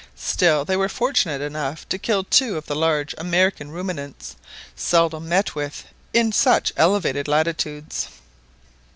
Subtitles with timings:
[0.15, 4.35] Still they were fortunate enough to kill two of the large American ruminants,
[4.75, 8.07] seldom met with in such elevated latitudes.